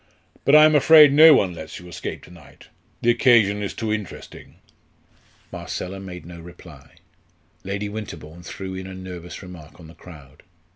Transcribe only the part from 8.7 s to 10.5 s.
in a nervous remark on the crowd.